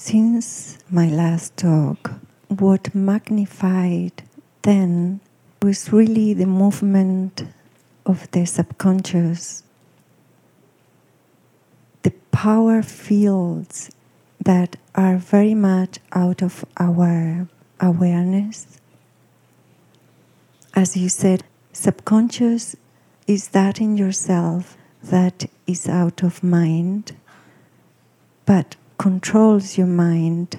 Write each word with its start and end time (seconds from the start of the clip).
Since 0.00 0.78
my 0.88 1.08
last 1.08 1.56
talk, 1.56 2.12
what 2.46 2.94
magnified 2.94 4.22
then 4.62 5.20
was 5.60 5.92
really 5.92 6.32
the 6.32 6.46
movement 6.46 7.42
of 8.06 8.30
the 8.30 8.46
subconscious, 8.46 9.64
the 12.04 12.12
power 12.30 12.80
fields 12.80 13.90
that 14.42 14.76
are 14.94 15.16
very 15.18 15.52
much 15.52 15.98
out 16.12 16.42
of 16.42 16.64
our 16.78 17.48
awareness. 17.80 18.80
As 20.74 20.96
you 20.96 21.08
said, 21.10 21.42
subconscious 21.72 22.76
is 23.26 23.48
that 23.48 23.80
in 23.80 23.96
yourself 23.98 24.78
that 25.02 25.50
is 25.66 25.88
out 25.88 26.22
of 26.22 26.42
mind, 26.42 27.16
but 28.46 28.76
controls 28.98 29.78
your 29.78 29.86
mind 29.86 30.58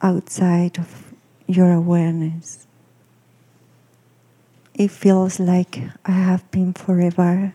outside 0.00 0.78
of 0.78 1.12
your 1.48 1.72
awareness. 1.72 2.68
It 4.74 4.92
feels 4.92 5.40
like 5.40 5.82
I 6.06 6.12
have 6.12 6.48
been 6.52 6.72
forever 6.72 7.54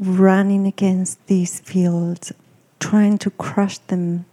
running 0.00 0.66
against 0.66 1.24
these 1.28 1.60
fields, 1.60 2.32
trying 2.80 3.18
to 3.18 3.30
crush 3.30 3.78
them, 3.78 4.26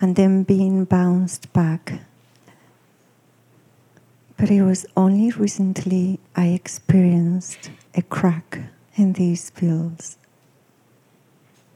and 0.00 0.16
then 0.16 0.44
being 0.44 0.86
bounced 0.86 1.52
back. 1.52 2.00
But 4.38 4.50
it 4.50 4.62
was 4.62 4.86
only 4.96 5.30
recently 5.32 6.18
I 6.34 6.46
experienced 6.46 7.70
a 7.94 8.00
crack 8.00 8.60
in 8.96 9.12
these 9.12 9.50
fields. 9.50 10.16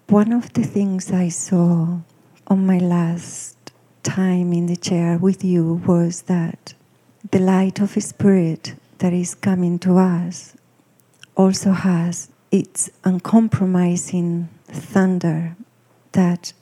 One 0.09 0.33
of 0.33 0.55
the 0.55 0.65
things 0.65 1.12
I 1.12 1.29
saw 1.29 2.01
on 2.47 2.66
my 2.66 2.79
last 2.79 3.57
time 4.03 4.53
in 4.53 4.66
the 4.66 4.77
chair 4.77 5.17
with 5.19 5.42
you 5.42 5.83
was 5.87 6.23
that 6.23 6.75
the 7.31 7.39
light 7.39 7.81
of 7.81 7.91
spirit 8.03 8.75
that 8.98 9.12
is 9.12 9.34
coming 9.34 9.78
to 9.78 9.97
us 9.97 10.55
also 11.37 11.72
has 11.72 12.28
its 12.50 12.91
uncompromising 13.05 14.48
thunder 14.67 15.56
that 16.12 16.53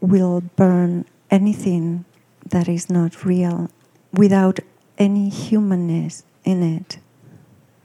will 0.00 0.42
burn 0.56 1.04
anything 1.30 2.04
that 2.46 2.68
is 2.68 2.90
not 2.90 3.24
real 3.24 3.70
without 4.12 4.60
any 4.98 5.28
humanness 5.28 6.22
in 6.44 6.62
it, 6.62 6.98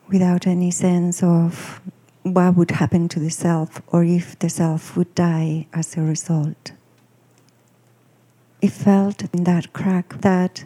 without 0.10 0.46
any 0.46 0.70
sense 0.70 1.24
of 1.24 1.82
what 2.24 2.56
would 2.56 2.72
happen 2.72 3.08
to 3.08 3.20
the 3.20 3.30
self 3.32 3.82
or 3.88 4.04
if 4.04 4.38
the 4.40 4.50
self 4.50 4.96
would 4.98 5.16
die 5.16 5.66
as 5.74 5.96
a 5.98 6.02
result 6.02 6.74
it 8.62 8.72
felt 8.72 9.24
in 9.34 9.44
that 9.46 9.74
crack 9.74 10.22
that 10.22 10.66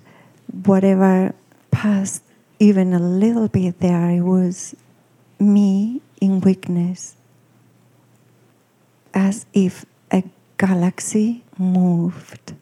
whatever 0.66 1.33
passed 1.72 2.23
even 2.59 2.94
a 2.94 3.00
little 3.00 3.47
bit 3.47 3.80
there, 3.80 4.09
it 4.09 4.22
was 4.22 4.75
me 5.39 6.02
in 6.22 6.39
weakness, 6.41 7.16
as 9.13 9.45
if 9.53 9.85
a 10.11 10.23
galaxy 10.58 11.44
moved. 11.58 12.53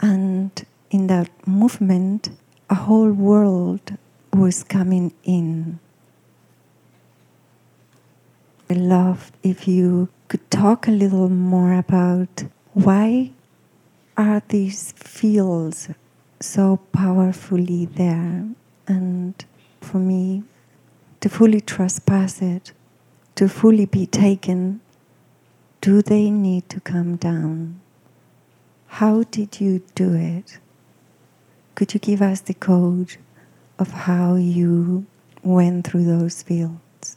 And 0.00 0.50
in 0.90 1.06
that 1.08 1.30
movement, 1.46 2.30
a 2.70 2.74
whole 2.74 3.10
world 3.10 3.96
was 4.32 4.62
coming 4.62 5.12
in. 5.24 5.78
I 8.70 8.74
loved 8.74 9.34
if 9.42 9.66
you 9.66 10.08
could 10.28 10.50
talk 10.50 10.86
a 10.86 10.90
little 10.90 11.30
more 11.30 11.72
about 11.72 12.44
why 12.74 13.30
are 14.18 14.42
these 14.48 14.92
fields 14.92 15.88
so 16.40 16.80
powerfully 16.92 17.86
there? 17.86 18.48
And 18.88 19.44
for 19.80 19.98
me, 19.98 20.42
to 21.20 21.28
fully 21.28 21.60
trespass 21.60 22.42
it, 22.42 22.72
to 23.36 23.48
fully 23.48 23.86
be 23.86 24.06
taken, 24.06 24.80
do 25.80 26.02
they 26.02 26.30
need 26.30 26.68
to 26.70 26.80
come 26.80 27.14
down? 27.14 27.80
How 28.88 29.22
did 29.22 29.60
you 29.60 29.82
do 29.94 30.14
it? 30.14 30.58
Could 31.76 31.94
you 31.94 32.00
give 32.00 32.20
us 32.20 32.40
the 32.40 32.54
code 32.54 33.16
of 33.78 33.92
how 33.92 34.34
you 34.34 35.06
went 35.44 35.86
through 35.86 36.04
those 36.04 36.42
fields? 36.42 37.16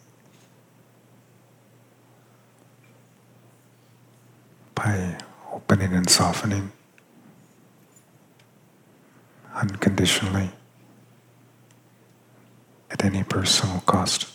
By 4.76 5.18
opening 5.52 5.94
and 5.94 6.08
softening 6.08 6.72
unconditionally 9.54 10.52
at 12.90 13.04
any 13.04 13.24
personal 13.24 13.82
cost. 13.82 14.28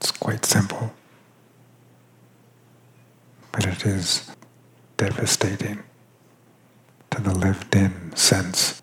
It's 0.00 0.10
quite 0.10 0.44
simple, 0.44 0.92
but 3.52 3.66
it 3.66 3.84
is 3.86 4.30
devastating 4.96 5.82
to 7.10 7.22
the 7.22 7.34
lived 7.34 7.74
in 7.74 8.14
sense 8.14 8.82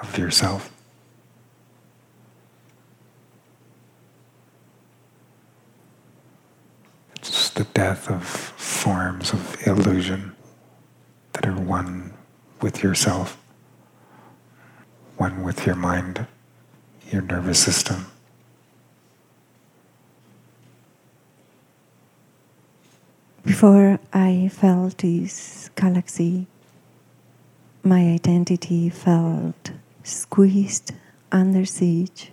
of 0.00 0.18
yourself. 0.18 0.70
It's 7.16 7.50
the 7.50 7.64
death 7.64 8.10
of 8.10 8.24
forms 8.24 9.32
of 9.32 9.56
illusion 9.66 10.34
that 11.32 11.46
are 11.46 11.60
one 11.60 12.14
with 12.60 12.82
yourself, 12.82 13.38
one 15.16 15.42
with 15.42 15.66
your 15.66 15.76
mind, 15.76 16.26
your 17.10 17.22
nervous 17.22 17.58
system. 17.58 18.06
Before 23.44 23.98
I 24.12 24.50
felt 24.52 24.98
this 24.98 25.70
galaxy, 25.74 26.46
my 27.82 28.12
identity 28.12 28.88
felt 28.88 29.72
squeezed 30.04 30.92
under 31.32 31.64
siege. 31.64 32.30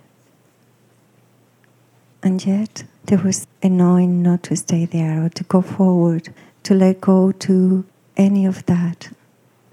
And 2.22 2.44
yet, 2.44 2.84
there 3.04 3.18
was 3.18 3.46
a 3.62 3.68
knowing 3.68 4.22
not 4.22 4.44
to 4.44 4.56
stay 4.56 4.84
there 4.84 5.24
or 5.24 5.28
to 5.30 5.44
go 5.44 5.62
forward, 5.62 6.32
to 6.64 6.74
let 6.74 7.00
go, 7.00 7.32
to 7.32 7.84
any 8.20 8.44
of 8.44 8.66
that 8.66 9.10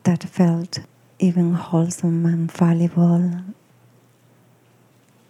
that 0.04 0.24
felt 0.24 0.80
even 1.20 1.54
wholesome 1.54 2.26
and 2.26 2.50
valuable. 2.50 3.42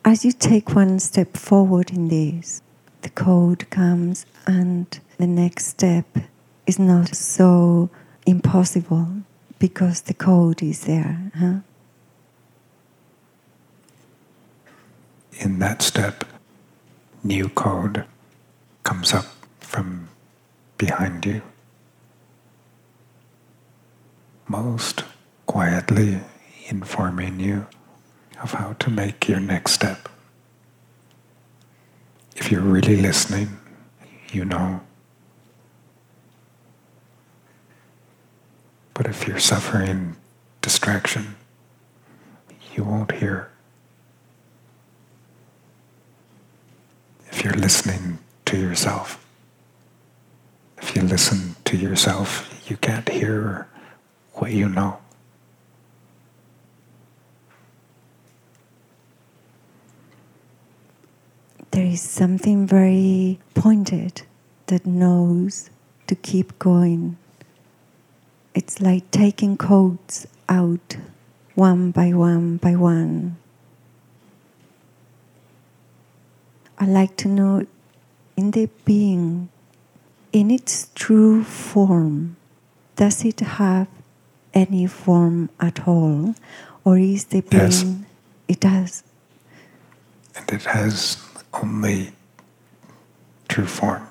As 0.05 0.23
you 0.23 0.31
take 0.31 0.75
one 0.75 0.99
step 0.99 1.35
forward 1.35 1.89
in 1.89 2.09
this, 2.09 2.61
the 3.01 3.09
code 3.09 3.67
comes, 3.71 4.27
and 4.45 4.99
the 5.17 5.25
next 5.25 5.65
step 5.65 6.05
is 6.67 6.77
not 6.77 7.15
so 7.15 7.89
impossible 8.27 9.07
because 9.57 10.01
the 10.01 10.13
code 10.13 10.61
is 10.61 10.81
there. 10.81 11.31
Huh? 11.35 11.59
In 15.39 15.57
that 15.57 15.81
step, 15.81 16.23
new 17.23 17.49
code 17.49 18.05
comes 18.83 19.11
up 19.11 19.25
from 19.59 20.07
behind 20.77 21.25
you 21.25 21.41
most 24.47 25.03
quietly 25.45 26.21
informing 26.67 27.39
you 27.39 27.67
of 28.41 28.53
how 28.53 28.73
to 28.73 28.89
make 28.89 29.27
your 29.27 29.39
next 29.39 29.73
step. 29.73 30.09
If 32.35 32.51
you're 32.51 32.61
really 32.61 32.97
listening, 32.97 33.57
you 34.31 34.45
know. 34.45 34.81
But 38.93 39.07
if 39.07 39.27
you're 39.27 39.39
suffering 39.39 40.15
distraction, 40.61 41.35
you 42.75 42.83
won't 42.83 43.11
hear. 43.11 43.49
If 47.31 47.43
you're 47.43 47.53
listening 47.53 48.19
to 48.45 48.57
yourself, 48.57 49.23
if 50.77 50.95
you 50.95 51.01
listen 51.01 51.55
to 51.65 51.77
yourself, 51.77 52.63
you 52.69 52.77
can't 52.77 53.07
hear 53.09 53.67
what 54.37 54.51
you 54.51 54.69
know. 54.69 54.99
There 61.71 61.85
is 61.85 62.01
something 62.01 62.65
very 62.65 63.39
pointed 63.53 64.23
that 64.67 64.85
knows 64.85 65.69
to 66.07 66.15
keep 66.15 66.57
going. 66.59 67.17
It's 68.53 68.81
like 68.81 69.11
taking 69.11 69.57
codes 69.57 70.27
out 70.49 70.97
one 71.55 71.91
by 71.91 72.13
one 72.13 72.57
by 72.57 72.75
one. 72.75 73.37
I 76.79 76.85
like 76.85 77.17
to 77.17 77.27
know 77.27 77.65
in 78.35 78.51
the 78.51 78.69
being 78.85 79.49
in 80.31 80.51
its 80.51 80.89
true 80.93 81.43
form, 81.43 82.37
does 82.95 83.25
it 83.25 83.39
have 83.39 83.87
any 84.57 84.87
form 84.87 85.49
at 85.59 85.87
all? 85.87 86.35
Or 86.83 86.97
is 86.97 87.25
the 87.25 87.41
being. 87.41 87.61
Yes. 87.61 87.85
It 88.47 88.59
does. 88.59 89.03
And 90.35 90.49
it 90.51 90.63
has 90.63 91.17
only 91.53 92.11
true 93.47 93.65
form. 93.65 94.07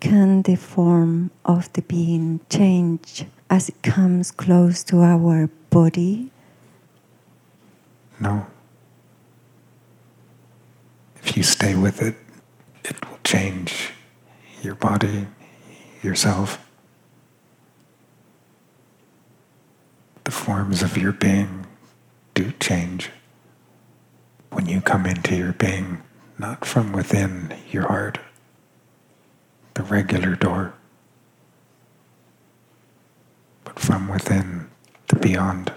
Can 0.00 0.42
the 0.42 0.56
form 0.56 1.30
of 1.44 1.70
the 1.74 1.82
being 1.82 2.40
change 2.48 3.26
as 3.50 3.68
it 3.68 3.82
comes 3.82 4.30
close 4.30 4.82
to 4.84 5.02
our 5.02 5.48
body? 5.68 6.30
No. 8.18 8.46
If 11.22 11.36
you 11.36 11.42
stay 11.42 11.74
with 11.74 12.00
it, 12.00 12.16
it 12.84 12.96
will 13.06 13.18
change 13.22 13.92
your 14.62 14.74
body, 14.74 15.26
yourself. 16.02 16.64
The 20.24 20.30
forms 20.30 20.82
of 20.82 20.96
your 20.96 21.12
being 21.12 21.66
do 22.34 22.52
change. 22.60 23.10
When 24.50 24.66
you 24.66 24.80
come 24.80 25.06
into 25.06 25.36
your 25.36 25.52
being, 25.52 26.02
not 26.38 26.64
from 26.64 26.92
within 26.92 27.54
your 27.70 27.86
heart, 27.86 28.18
the 29.74 29.82
regular 29.82 30.34
door, 30.36 30.74
but 33.64 33.78
from 33.78 34.08
within 34.08 34.68
the 35.08 35.16
beyond, 35.16 35.72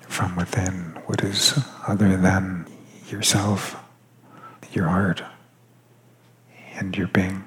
from 0.00 0.36
within 0.36 0.98
what 1.06 1.22
is 1.22 1.58
other 1.86 2.16
than 2.16 2.66
yourself, 3.08 3.76
your 4.72 4.88
heart, 4.88 5.22
and 6.80 6.96
your 6.96 7.06
being. 7.08 7.44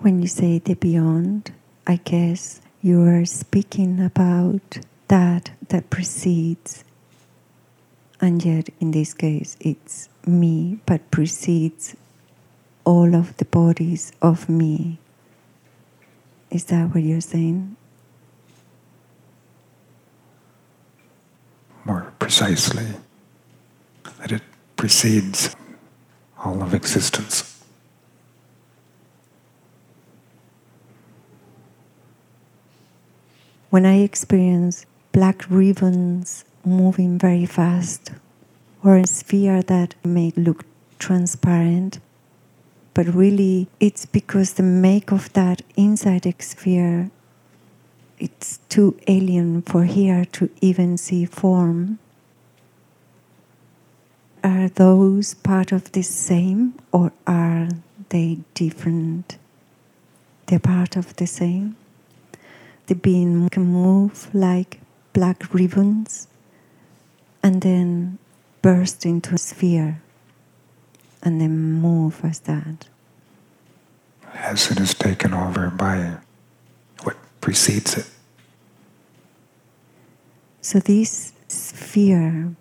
When 0.00 0.22
you 0.22 0.28
say 0.28 0.58
the 0.58 0.74
beyond, 0.74 1.52
I 1.86 1.96
guess 1.96 2.60
you 2.82 3.02
are 3.02 3.24
speaking 3.24 4.02
about 4.02 4.78
that 5.08 5.50
that 5.68 5.90
precedes, 5.90 6.84
and 8.20 8.44
yet 8.44 8.70
in 8.80 8.90
this 8.92 9.14
case 9.14 9.56
it's 9.60 10.08
me, 10.26 10.78
but 10.86 11.10
precedes 11.10 11.94
all 12.84 13.14
of 13.14 13.36
the 13.36 13.44
bodies 13.44 14.12
of 14.22 14.48
me. 14.48 14.98
Is 16.50 16.64
that 16.64 16.94
what 16.94 17.02
you're 17.02 17.20
saying? 17.20 17.76
more 21.86 22.12
precisely, 22.26 22.88
that 24.18 24.32
it 24.32 24.42
precedes 24.74 25.54
all 26.44 26.60
of 26.60 26.74
existence. 26.74 27.62
When 33.70 33.86
I 33.86 33.98
experience 34.00 34.86
black 35.12 35.48
ribbons 35.48 36.44
moving 36.64 37.16
very 37.16 37.46
fast, 37.46 38.10
or 38.82 38.96
a 38.96 39.06
sphere 39.06 39.62
that 39.62 39.94
may 40.04 40.32
look 40.34 40.64
transparent, 40.98 42.00
but 42.92 43.06
really 43.06 43.68
it's 43.78 44.04
because 44.04 44.54
the 44.54 44.64
make 44.64 45.12
of 45.12 45.32
that 45.34 45.62
inside 45.76 46.26
sphere 46.42 47.12
it's 48.18 48.58
too 48.68 48.98
alien 49.06 49.62
for 49.62 49.84
here 49.84 50.24
to 50.32 50.50
even 50.60 50.96
see 50.96 51.24
form. 51.24 52.00
Are 54.56 54.68
those 54.70 55.34
part 55.34 55.70
of 55.70 55.92
the 55.92 56.00
same 56.00 56.72
or 56.90 57.12
are 57.26 57.68
they 58.08 58.38
different? 58.54 59.36
They're 60.46 60.58
part 60.58 60.96
of 60.96 61.14
the 61.16 61.26
same. 61.26 61.76
The 62.86 62.94
being 62.94 63.50
can 63.50 63.64
move 63.64 64.34
like 64.34 64.80
black 65.12 65.52
ribbons 65.52 66.26
and 67.42 67.60
then 67.60 68.16
burst 68.62 69.04
into 69.04 69.34
a 69.34 69.38
sphere 69.38 70.00
and 71.22 71.38
then 71.38 71.74
move 71.74 72.24
as 72.24 72.38
that. 72.48 72.88
As 74.32 74.70
it 74.70 74.80
is 74.80 74.94
taken 74.94 75.34
over 75.34 75.68
by 75.68 76.16
what 77.02 77.18
precedes 77.42 77.98
it. 77.98 78.08
So, 80.62 80.78
this 80.78 81.34
sphere, 81.46 82.56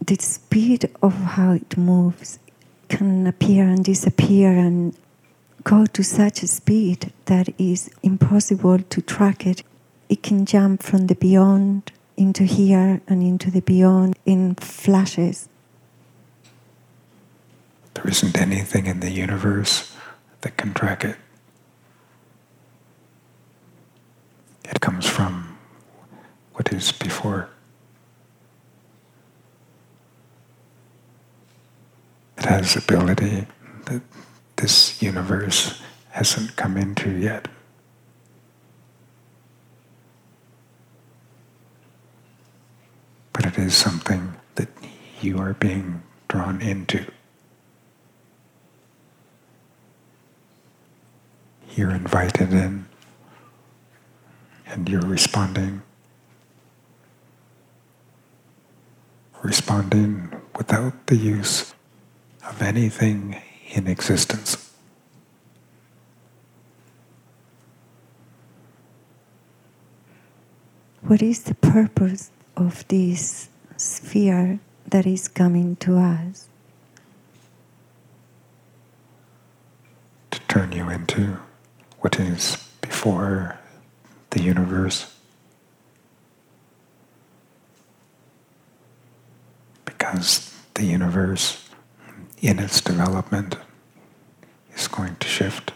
the 0.00 0.16
speed 0.16 0.90
of 1.02 1.14
how 1.14 1.52
it 1.52 1.76
moves, 1.76 2.38
can 2.88 3.26
appear 3.26 3.64
and 3.64 3.84
disappear 3.84 4.50
and 4.50 4.96
go 5.62 5.86
to 5.86 6.02
such 6.02 6.42
a 6.42 6.46
speed 6.46 7.12
that 7.26 7.48
is 7.58 7.90
impossible 8.02 8.78
to 8.78 9.02
track 9.02 9.46
it. 9.46 9.62
It 10.08 10.22
can 10.22 10.46
jump 10.46 10.82
from 10.82 11.06
the 11.06 11.14
beyond 11.14 11.92
into 12.16 12.44
here 12.44 13.00
and 13.06 13.22
into 13.22 13.50
the 13.50 13.60
beyond 13.60 14.18
in 14.26 14.54
flashes. 14.56 15.48
There 17.94 18.08
isn't 18.08 18.38
anything 18.40 18.86
in 18.86 19.00
the 19.00 19.10
universe 19.10 19.94
that 20.40 20.56
can 20.56 20.74
track 20.74 21.04
it. 21.04 21.16
It 24.64 24.80
comes 24.80 25.06
from 25.06 25.58
what 26.54 26.72
is 26.72 26.92
before. 26.92 27.48
It 32.38 32.39
has 32.50 32.74
ability 32.74 33.46
that 33.84 34.02
this 34.56 35.00
universe 35.00 35.80
hasn't 36.08 36.56
come 36.56 36.76
into 36.76 37.08
yet. 37.08 37.46
But 43.32 43.46
it 43.46 43.56
is 43.56 43.76
something 43.76 44.34
that 44.56 44.66
you 45.20 45.38
are 45.38 45.54
being 45.54 46.02
drawn 46.26 46.60
into. 46.60 47.06
You're 51.76 51.92
invited 51.92 52.52
in 52.52 52.86
and 54.66 54.88
you're 54.88 55.02
responding. 55.02 55.82
Responding 59.40 60.32
without 60.56 61.06
the 61.06 61.16
use 61.16 61.74
of 62.46 62.62
anything 62.62 63.40
in 63.70 63.86
existence. 63.86 64.70
What 71.02 71.22
is 71.22 71.42
the 71.42 71.54
purpose 71.54 72.30
of 72.56 72.86
this 72.88 73.48
sphere 73.76 74.60
that 74.86 75.06
is 75.06 75.28
coming 75.28 75.76
to 75.76 75.96
us? 75.98 76.48
To 80.30 80.40
turn 80.40 80.72
you 80.72 80.88
into 80.88 81.38
what 82.00 82.20
is 82.20 82.56
before 82.80 83.58
the 84.30 84.42
universe. 84.42 85.12
Because 89.84 90.54
the 90.74 90.84
universe, 90.84 91.68
in 92.40 92.58
its 92.58 92.80
development, 92.80 93.56
is 94.74 94.88
going 94.88 95.16
to 95.16 95.28
shift. 95.28 95.72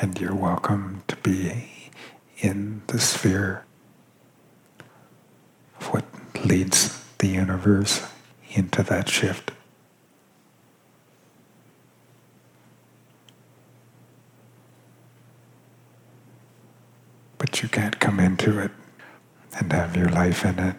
And 0.00 0.18
you're 0.20 0.34
welcome 0.34 1.02
to 1.08 1.16
be 1.16 1.90
in 2.38 2.82
the 2.86 2.98
sphere 2.98 3.64
of 5.78 5.86
what 5.88 6.04
leads 6.44 7.02
the 7.18 7.28
universe 7.28 8.06
into 8.50 8.82
that 8.82 9.08
shift. 9.08 9.52
But 17.38 17.62
you 17.62 17.68
can't 17.68 17.98
come 18.00 18.20
into 18.20 18.58
it 18.58 18.70
and 19.58 19.72
have 19.72 19.96
your 19.96 20.08
life 20.08 20.44
in 20.44 20.58
it, 20.58 20.76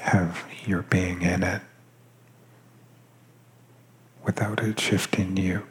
have 0.00 0.44
your 0.66 0.82
being 0.82 1.22
in 1.22 1.42
it, 1.42 1.62
without 4.24 4.62
it 4.62 4.78
shifting 4.78 5.36
you. 5.36 5.64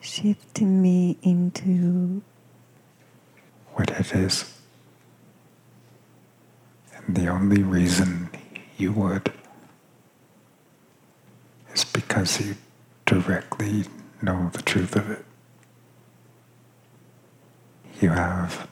Shifting 0.00 0.80
me 0.80 1.18
into 1.22 2.22
what 3.72 3.90
it 3.90 4.14
is. 4.14 4.58
And 6.96 7.16
the 7.16 7.26
only 7.28 7.62
reason 7.62 8.30
you 8.78 8.92
would 8.92 9.32
is 11.74 11.84
because 11.84 12.40
you 12.40 12.54
directly 13.06 13.84
know 14.24 14.50
the 14.52 14.62
truth 14.62 14.96
of 14.96 15.10
it. 15.10 15.24
You 18.00 18.10
have 18.10 18.68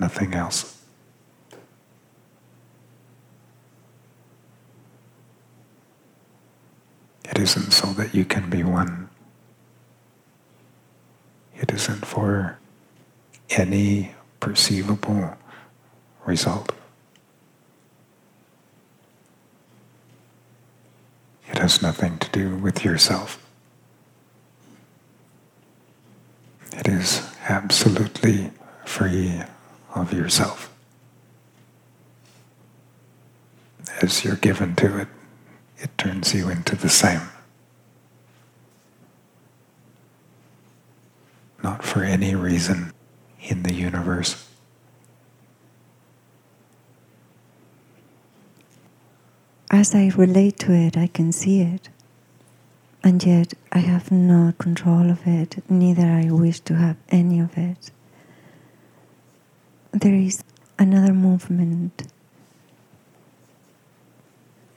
nothing 0.00 0.34
else. 0.34 0.82
It 7.24 7.38
isn't 7.38 7.72
so 7.72 7.88
that 7.92 8.14
you 8.14 8.24
can 8.24 8.48
be 8.48 8.62
one. 8.62 9.10
It 11.56 11.72
isn't 11.72 12.06
for 12.06 12.58
any 13.50 14.12
perceivable 14.40 15.36
result. 16.24 16.72
It 21.50 21.58
has 21.58 21.82
nothing 21.82 22.18
to 22.18 22.30
do 22.30 22.56
with 22.56 22.84
yourself. 22.84 23.47
It 26.72 26.88
is 26.88 27.22
absolutely 27.48 28.50
free 28.84 29.42
of 29.94 30.12
yourself. 30.12 30.72
As 34.02 34.24
you're 34.24 34.36
given 34.36 34.76
to 34.76 34.98
it, 34.98 35.08
it 35.78 35.96
turns 35.98 36.34
you 36.34 36.48
into 36.48 36.76
the 36.76 36.88
same. 36.88 37.22
Not 41.62 41.82
for 41.82 42.04
any 42.04 42.34
reason 42.34 42.92
in 43.40 43.62
the 43.62 43.74
universe. 43.74 44.44
As 49.70 49.94
I 49.94 50.08
relate 50.16 50.58
to 50.60 50.72
it, 50.72 50.96
I 50.96 51.08
can 51.08 51.32
see 51.32 51.60
it. 51.60 51.88
And 53.02 53.24
yet 53.24 53.54
I 53.72 53.78
have 53.78 54.10
no 54.10 54.52
control 54.58 55.10
of 55.10 55.26
it, 55.26 55.62
neither 55.70 56.06
I 56.06 56.30
wish 56.30 56.60
to 56.60 56.74
have 56.74 56.96
any 57.08 57.40
of 57.40 57.56
it. 57.56 57.90
There 59.92 60.14
is 60.14 60.42
another 60.78 61.14
movement. 61.14 62.04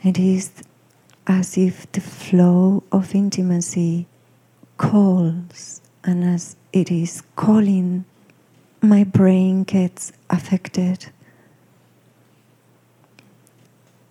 It 0.03 0.17
is 0.17 0.51
as 1.27 1.57
if 1.57 1.91
the 1.91 2.01
flow 2.01 2.83
of 2.91 3.13
intimacy 3.13 4.07
calls, 4.77 5.81
and 6.03 6.23
as 6.23 6.55
it 6.73 6.89
is 6.89 7.21
calling, 7.35 8.05
my 8.81 9.03
brain 9.03 9.63
gets 9.63 10.11
affected. 10.29 11.07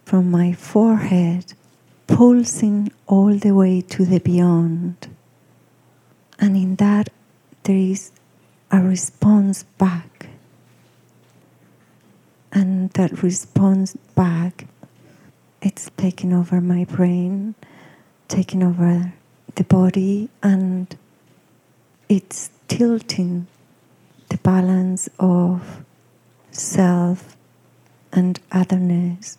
From 0.04 0.30
my 0.30 0.52
forehead, 0.52 1.54
pulsing 2.10 2.92
all 3.06 3.32
the 3.34 3.52
way 3.52 3.80
to 3.80 4.04
the 4.04 4.18
beyond. 4.18 5.08
And 6.38 6.56
in 6.56 6.76
that, 6.76 7.08
there 7.62 7.76
is 7.76 8.10
a 8.70 8.80
response 8.80 9.62
back. 9.78 10.28
And 12.52 12.90
that 12.90 13.22
response 13.22 13.96
back, 14.16 14.66
it's 15.62 15.90
taking 15.96 16.32
over 16.32 16.60
my 16.60 16.84
brain, 16.84 17.54
taking 18.26 18.62
over 18.62 19.12
the 19.54 19.64
body, 19.64 20.28
and 20.42 20.94
it's 22.08 22.50
tilting 22.66 23.46
the 24.30 24.38
balance 24.38 25.08
of 25.20 25.84
self 26.50 27.36
and 28.12 28.40
otherness 28.50 29.38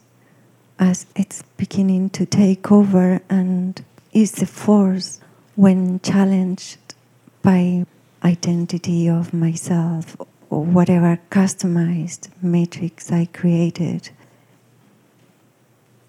as 0.81 1.05
it's 1.15 1.43
beginning 1.57 2.09
to 2.09 2.25
take 2.25 2.71
over 2.71 3.21
and 3.29 3.85
is 4.11 4.31
the 4.31 4.47
force 4.47 5.19
when 5.55 5.99
challenged 5.99 6.95
by 7.43 7.85
identity 8.23 9.07
of 9.07 9.31
myself 9.31 10.17
or 10.49 10.65
whatever 10.65 11.19
customized 11.29 12.29
matrix 12.41 13.11
I 13.11 13.25
created. 13.25 14.09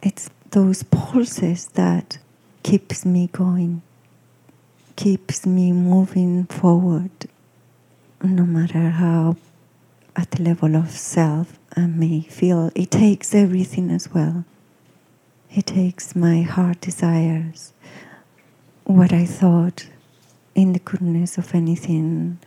It's 0.03 0.31
those 0.51 0.83
pulses 0.85 1.67
that 1.75 2.17
keeps 2.63 3.05
me 3.05 3.29
going, 3.31 3.83
keeps 4.97 5.45
me 5.45 5.73
moving 5.73 6.47
forward, 6.47 7.11
no 8.23 8.45
matter 8.45 8.89
how 8.89 9.37
at 10.17 10.31
the 10.31 10.43
level 10.43 10.77
of 10.77 10.91
self 10.91 11.59
I 11.77 11.83
may 11.83 12.23
feel. 12.23 12.73
It 12.75 12.91
takes 12.91 13.35
everything 13.35 13.91
as 13.91 14.09
well. 14.13 14.47
He 15.53 15.61
takes 15.61 16.17
my 16.17 16.41
heart 16.41 16.81
desires, 16.81 17.75
what 18.85 19.13
I 19.13 19.27
thought 19.27 19.87
in 20.55 20.73
the 20.73 20.79
goodness 20.79 21.37
of 21.37 21.55
anything, 21.55 22.39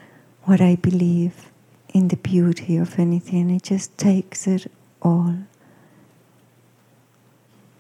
what 0.46 0.60
I 0.60 0.74
believe 0.74 1.52
in 1.94 2.08
the 2.08 2.16
beauty 2.16 2.78
of 2.78 2.98
anything. 2.98 3.50
He 3.50 3.60
just 3.60 3.96
takes 4.00 4.48
it 4.48 4.72
all. 5.04 5.36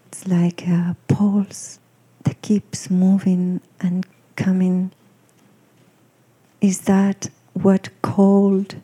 It's 0.09 0.27
like 0.27 0.67
a 0.67 0.95
pulse 1.07 1.79
that 2.23 2.39
keeps 2.43 2.91
moving 2.91 3.61
and 3.79 4.05
coming. 4.35 4.91
Is 6.61 6.81
that 6.81 7.31
what 7.53 7.89
called 8.03 8.75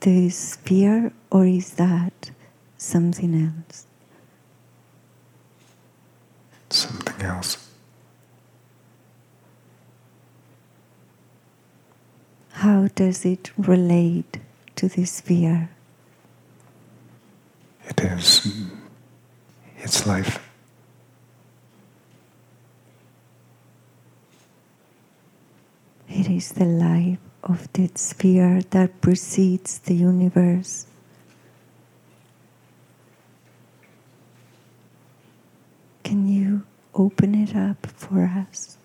the 0.00 0.30
sphere, 0.30 1.12
or 1.30 1.44
is 1.44 1.74
that 1.74 2.30
something 2.78 3.34
else? 3.34 3.86
Something 6.74 7.22
else. 7.22 7.68
How 12.50 12.88
does 12.94 13.24
it 13.24 13.50
relate 13.56 14.38
to 14.76 14.88
this 14.88 15.12
sphere? 15.12 15.70
It 17.86 18.00
is 18.00 18.56
its 19.78 20.06
life. 20.06 20.40
It 26.08 26.28
is 26.28 26.52
the 26.52 26.64
life 26.64 27.18
of 27.42 27.70
the 27.72 27.90
sphere 27.94 28.62
that 28.70 29.00
precedes 29.00 29.78
the 29.78 29.94
universe. 29.94 30.86
Can 36.04 36.28
you 36.28 36.62
open 36.94 37.34
it 37.34 37.54
up 37.56 37.86
for 37.86 38.24
us? 38.24 38.76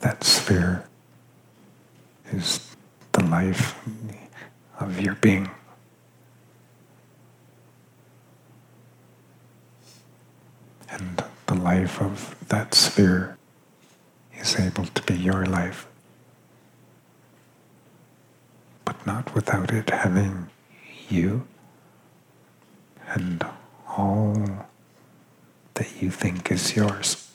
That 0.00 0.22
sphere 0.24 0.84
is 2.30 2.74
the 3.12 3.24
life 3.24 3.74
of 4.78 5.00
your 5.00 5.14
being. 5.16 5.50
And 10.90 11.22
the 11.46 11.54
life 11.54 12.00
of 12.00 12.36
that 12.48 12.74
sphere 12.74 13.36
is 14.36 14.58
able 14.58 14.86
to 14.86 15.02
be 15.02 15.14
your 15.14 15.44
life. 15.46 15.86
But 18.84 19.04
not 19.06 19.34
without 19.34 19.72
it 19.72 19.90
having 19.90 20.48
you 21.08 21.46
and 23.08 23.44
all 23.88 24.67
that 25.78 26.02
you 26.02 26.10
think 26.10 26.50
is 26.50 26.74
yours. 26.74 27.30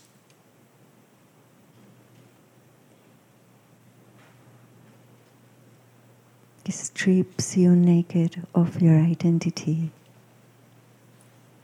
It 6.66 6.74
strips 6.74 7.56
you 7.56 7.74
naked 7.74 8.46
of 8.54 8.82
your 8.82 9.00
identity 9.00 9.92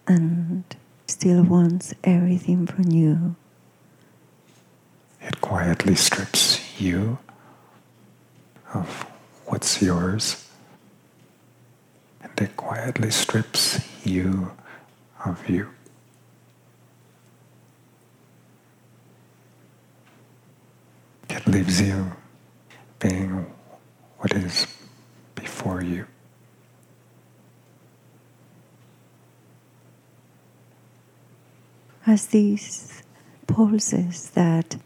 and 0.07 0.63
still 1.07 1.43
wants 1.43 1.93
everything 2.05 2.65
from 2.65 2.91
you. 2.91 3.35
It 5.21 5.41
quietly 5.41 5.95
strips 5.95 6.79
you 6.79 7.17
of 8.73 9.05
what's 9.47 9.81
yours, 9.81 10.47
and 12.21 12.31
it 12.39 12.55
quietly 12.55 13.11
strips 13.11 13.81
you 14.05 14.53
of 15.25 15.49
you. 15.49 15.67
It 21.29 21.47
leaves 21.47 21.81
you 21.81 22.11
being 22.99 23.45
what 24.17 24.33
is 24.33 24.67
before 25.35 25.83
you. 25.83 26.05
As 32.07 32.27
these 32.27 33.03
pulses 33.47 34.31
that 34.31 34.77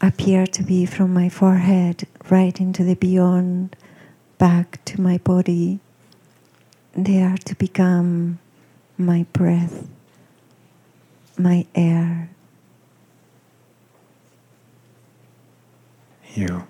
appear 0.00 0.46
to 0.46 0.62
be 0.62 0.86
from 0.86 1.12
my 1.12 1.28
forehead 1.28 2.06
right 2.30 2.58
into 2.60 2.84
the 2.84 2.94
beyond, 2.94 3.76
back 4.38 4.82
to 4.84 5.00
my 5.00 5.18
body, 5.18 5.80
they 6.92 7.22
are 7.22 7.36
to 7.38 7.54
become 7.56 8.38
my 8.96 9.26
breath, 9.32 9.88
my 11.36 11.66
air. 11.74 12.30
You. 16.34 16.64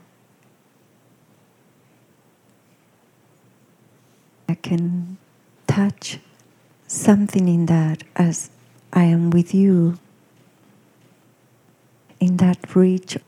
I 4.49 4.55
can 4.55 5.19
touch 5.67 6.19
something 6.87 7.47
in 7.47 7.67
that 7.67 8.03
as 8.17 8.51
I 8.93 9.05
am 9.05 9.31
with 9.31 9.55
you. 9.55 9.99
In 12.21 12.39
that 12.39 12.75
reach, 12.75 13.19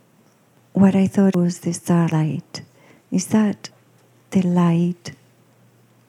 what 0.73 0.95
I 0.95 1.07
thought 1.07 1.37
was 1.37 1.61
the 1.61 1.73
starlight. 1.73 2.63
Is 3.11 3.27
that 3.29 3.69
the 4.31 4.43
light 4.43 5.13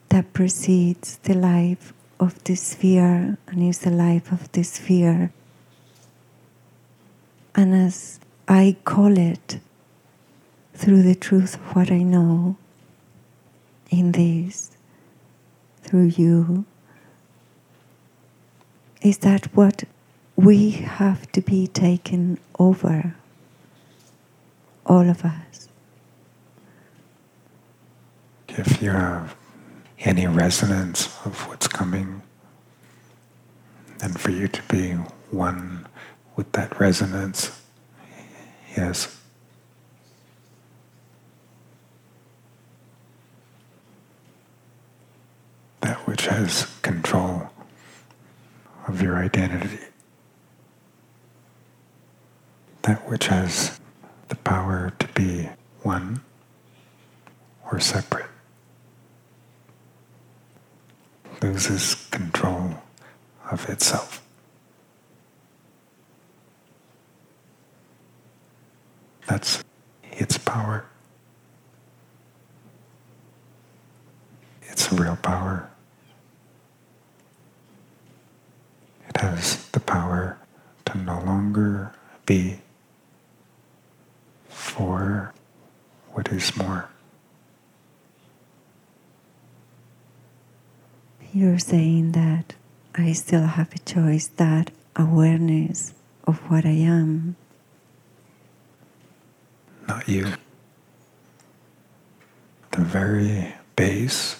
that 0.07 0.31
precedes 0.31 1.17
the 1.23 1.33
life 1.33 1.93
of 2.19 2.41
the 2.45 2.55
sphere 2.55 3.37
and 3.47 3.61
is 3.61 3.79
the 3.79 3.91
life 3.91 4.31
of 4.31 4.49
the 4.53 4.63
sphere? 4.63 5.33
And 7.55 7.75
as 7.75 8.19
I 8.47 8.77
call 8.85 9.17
it 9.17 9.59
through 10.73 11.03
the 11.03 11.15
truth 11.15 11.55
of 11.55 11.75
what 11.75 11.91
I 11.91 11.99
know 12.03 12.57
in 13.89 14.11
this, 14.11 14.71
through 15.81 16.07
you, 16.07 16.65
is 19.01 19.19
that 19.19 19.45
what 19.55 19.83
we 20.35 20.71
have 20.71 21.31
to 21.33 21.41
be 21.41 21.67
taken 21.67 22.39
over, 22.57 23.15
all 24.85 25.09
of 25.09 25.23
us. 25.23 25.67
If 28.49 28.81
you 28.81 28.91
have 28.91 29.35
any 29.99 30.27
resonance 30.27 31.07
of 31.25 31.47
what's 31.47 31.67
coming, 31.67 32.21
and 34.01 34.19
for 34.19 34.31
you 34.31 34.47
to 34.47 34.61
be 34.63 34.91
one 35.31 35.87
with 36.35 36.51
that 36.53 36.79
resonance, 36.79 37.61
yes. 38.75 39.19
That 45.83 45.97
which 46.07 46.27
has 46.27 46.65
control 46.81 47.49
of 48.87 49.01
your 49.01 49.17
identity. 49.17 49.79
That 52.83 53.09
which 53.09 53.27
has 53.27 53.81
the 54.29 54.35
power 54.37 54.93
to 54.99 55.07
be 55.09 55.49
one 55.81 56.21
or 57.69 57.81
separate 57.81 58.27
loses 61.41 61.95
control 62.11 62.75
of 63.51 63.69
itself. 63.69 64.21
That's 69.27 69.61
its 70.13 70.37
power. 70.37 70.85
It's 74.61 74.89
a 74.89 74.95
real 74.95 75.17
power. 75.17 75.69
It 79.15 79.21
has 79.21 79.67
the 79.69 79.79
power 79.79 80.37
to 80.85 80.97
no 80.97 81.21
longer 81.21 81.91
be 82.25 82.59
for 84.49 85.33
what 86.11 86.29
is 86.29 86.55
more. 86.57 86.89
You're 91.31 91.59
saying 91.59 92.11
that 92.13 92.53
I 92.95 93.13
still 93.13 93.45
have 93.45 93.73
a 93.73 93.79
choice, 93.79 94.27
that 94.37 94.71
awareness 94.95 95.93
of 96.25 96.37
what 96.49 96.65
I 96.65 96.69
am. 96.69 97.35
Not 99.87 100.07
you. 100.07 100.33
The 102.71 102.81
very 102.81 103.53
base 103.75 104.37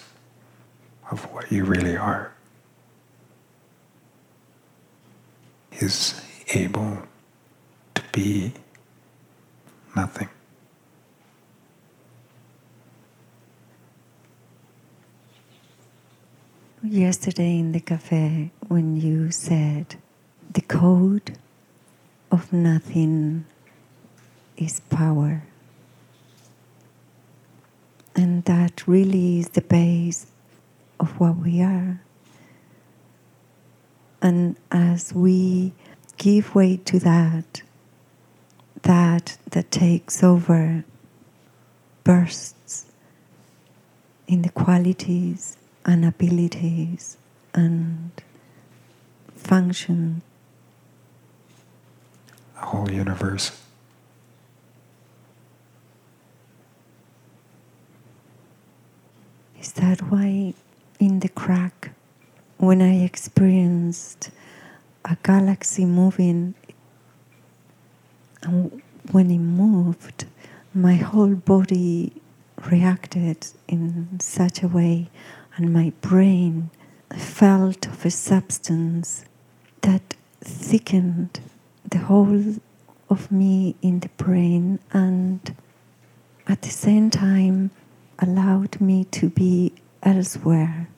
of 1.10 1.24
what 1.32 1.50
you 1.50 1.64
really 1.64 1.96
are. 1.96 2.33
Is 5.84 6.20
able 6.54 6.96
to 7.94 8.02
be 8.10 8.52
nothing. 9.94 10.28
Yesterday 16.82 17.58
in 17.58 17.72
the 17.72 17.80
cafe, 17.80 18.50
when 18.68 18.96
you 18.96 19.30
said 19.30 19.96
the 20.52 20.62
code 20.62 21.38
of 22.30 22.52
nothing 22.52 23.44
is 24.56 24.80
power, 24.80 25.44
and 28.16 28.44
that 28.44 28.86
really 28.86 29.38
is 29.40 29.48
the 29.50 29.60
base 29.60 30.26
of 31.00 31.18
what 31.20 31.36
we 31.36 31.60
are. 31.60 32.00
And 34.24 34.56
as 34.70 35.12
we 35.12 35.74
give 36.16 36.54
way 36.54 36.78
to 36.78 36.98
that, 37.00 37.60
that 38.80 39.36
that 39.50 39.70
takes 39.70 40.24
over 40.24 40.82
bursts 42.04 42.86
in 44.26 44.40
the 44.40 44.48
qualities 44.48 45.58
and 45.84 46.06
abilities 46.06 47.18
and 47.52 48.12
function. 49.36 50.22
The 52.54 52.60
whole 52.60 52.90
universe. 52.90 53.60
Is 59.60 59.72
that 59.72 60.00
why 60.10 60.54
in 60.98 61.20
the 61.20 61.28
crack 61.28 61.90
when 62.66 62.82
I 62.82 63.04
experienced 63.04 64.30
a 65.04 65.16
galaxy 65.22 65.84
moving, 65.84 66.54
and 68.42 68.82
when 69.12 69.30
it 69.30 69.38
moved, 69.38 70.26
my 70.72 70.94
whole 70.94 71.34
body 71.34 72.12
reacted 72.70 73.46
in 73.68 74.18
such 74.20 74.62
a 74.62 74.68
way, 74.68 75.10
and 75.56 75.72
my 75.72 75.92
brain 76.00 76.70
felt 77.16 77.86
of 77.86 78.04
a 78.04 78.10
substance 78.10 79.24
that 79.82 80.14
thickened 80.40 81.40
the 81.88 81.98
whole 81.98 82.56
of 83.10 83.30
me 83.30 83.76
in 83.82 84.00
the 84.00 84.08
brain 84.16 84.78
and 84.92 85.54
at 86.46 86.62
the 86.62 86.70
same 86.70 87.10
time 87.10 87.70
allowed 88.18 88.80
me 88.80 89.04
to 89.04 89.28
be 89.28 89.72
elsewhere 90.02 90.88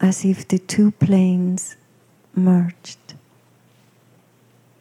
as 0.00 0.24
if 0.24 0.46
the 0.46 0.58
two 0.58 0.90
planes 0.90 1.76
merged. 2.34 3.14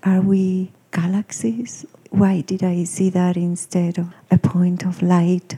Are 0.04 0.22
we 0.22 0.72
galaxies? 0.92 1.86
Why 2.10 2.42
did 2.42 2.64
I 2.64 2.84
see 2.84 3.10
that 3.10 3.36
instead 3.38 3.98
of 3.98 4.14
a 4.30 4.38
point 4.38 4.86
of 4.86 5.02
light? 5.02 5.58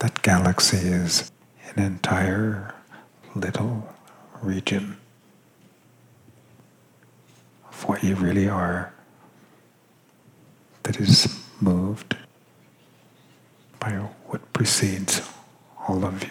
That 0.00 0.22
galaxy 0.22 0.76
is 0.76 1.30
an 1.74 1.82
entire 1.82 2.74
little 3.34 3.88
region 4.42 4.96
of 7.68 7.84
what 7.88 8.04
you 8.04 8.14
really 8.14 8.48
are 8.48 8.92
that 10.84 11.00
is 11.00 11.40
moved 11.60 12.16
by 13.80 13.90
what 14.26 14.52
precedes 14.52 15.22
all 15.86 16.04
of 16.04 16.22
you. 16.22 16.30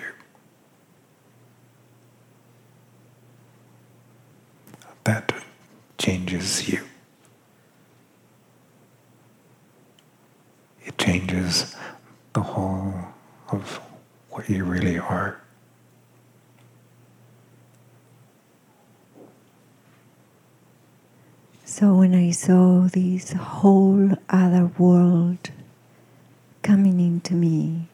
That 5.03 5.33
changes 5.97 6.67
you. 6.69 6.83
It 10.86 10.97
changes 10.97 11.75
the 12.33 12.41
whole 12.41 12.93
of 13.49 13.79
what 14.29 14.49
you 14.49 14.63
really 14.65 14.99
are. 14.99 15.41
So 21.63 21.93
when 21.95 22.15
I 22.15 22.31
saw 22.31 22.88
this 22.91 23.33
whole 23.33 24.10
other 24.29 24.71
world 24.77 25.51
coming 26.67 26.99
into 26.99 27.34
me. 27.34 27.88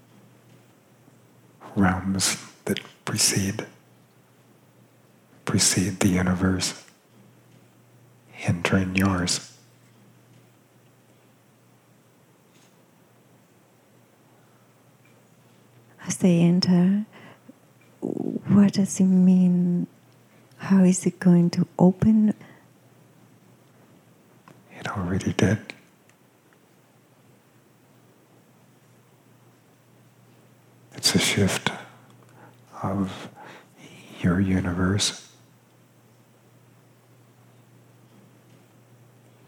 Realms 1.75 2.37
that 2.65 2.79
precede 3.05 3.67
precede 5.45 5.99
the 5.99 6.07
universe, 6.07 6.83
entering 8.45 8.95
yours. 8.95 9.55
As 16.07 16.17
they 16.17 16.39
enter, 16.39 17.05
what 18.01 18.73
does 18.73 18.99
it 18.99 19.03
mean? 19.03 19.85
How 20.57 20.83
is 20.83 21.05
it 21.05 21.19
going 21.19 21.51
to 21.51 21.67
open? 21.77 22.33
It 24.79 24.87
already 24.87 25.33
did. 25.33 25.59
It's 31.03 31.15
a 31.15 31.19
shift 31.19 31.69
of 32.81 33.27
your 34.21 34.39
universe 34.39 35.29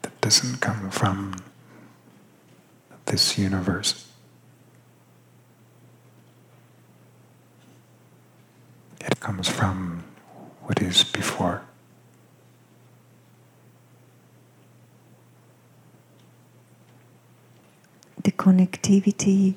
that 0.02 0.20
doesn't 0.20 0.60
come 0.60 0.90
from 0.90 1.34
this 3.06 3.38
universe. 3.38 4.06
It 9.00 9.22
comes 9.22 9.48
from 9.48 10.04
what 10.64 10.82
is 10.82 11.06
before. 11.06 11.62
The 18.22 18.34
connectivity 18.34 19.56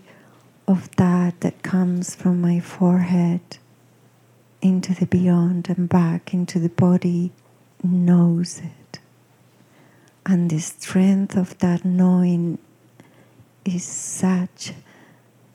of 0.69 0.95
that 0.97 1.41
that 1.41 1.63
comes 1.63 2.15
from 2.15 2.43
my 2.43 2.61
forehead 2.61 3.41
into 4.61 4.95
the 4.95 5.07
beyond 5.07 5.69
and 5.71 5.89
back 5.89 6.35
into 6.35 6.59
the 6.59 6.69
body 6.69 7.33
knows 7.83 8.59
it. 8.59 8.99
And 10.27 10.51
the 10.51 10.59
strength 10.59 11.37
of 11.37 11.57
that 11.59 11.87
knowing 11.87 12.59
is 13.65 13.83
such 13.83 14.75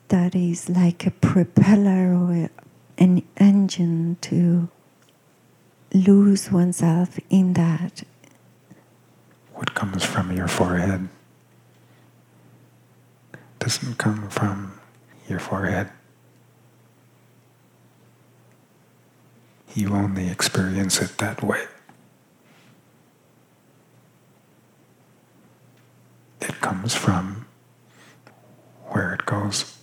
that 0.08 0.34
is 0.34 0.68
like 0.68 1.06
a 1.06 1.12
propeller 1.12 2.12
or 2.12 2.50
an 2.98 3.22
engine 3.36 4.16
to 4.22 4.68
lose 5.92 6.50
oneself 6.50 7.20
in 7.30 7.52
that. 7.52 8.02
What 9.52 9.74
comes 9.74 10.04
from 10.04 10.36
your 10.36 10.48
forehead 10.48 11.08
doesn't 13.60 13.96
come 13.98 14.28
from 14.28 14.73
your 15.28 15.38
forehead. 15.38 15.90
You 19.74 19.94
only 19.94 20.28
experience 20.28 21.00
it 21.00 21.18
that 21.18 21.42
way. 21.42 21.64
It 26.40 26.60
comes 26.60 26.94
from 26.94 27.46
where 28.88 29.14
it 29.14 29.26
goes. 29.26 29.76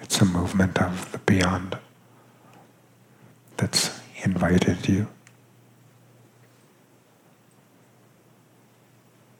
It's 0.00 0.20
a 0.20 0.24
movement 0.24 0.78
of 0.80 1.10
the 1.12 1.18
beyond 1.18 1.78
that's 3.56 3.98
invited 4.22 4.88
you. 4.88 5.08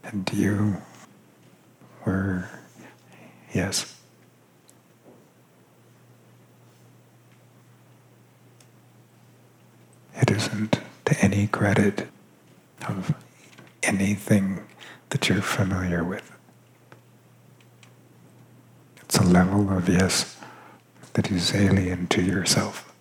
And 0.03 0.29
you 0.33 0.79
were, 2.05 2.49
yes. 3.53 3.97
It 10.15 10.31
isn't 10.31 10.79
to 11.07 11.25
any 11.25 11.47
credit 11.47 12.09
of 12.89 13.15
anything 13.83 14.61
that 15.11 15.29
you're 15.29 15.43
familiar 15.43 16.05
with. 16.05 16.31
It's 19.03 19.17
a 19.17 19.25
level 19.25 19.71
of 19.71 19.89
yes 19.89 20.37
that 21.15 21.31
is 21.31 21.55
alien 21.55 22.07
to 22.09 22.23
yourself. 22.23 22.93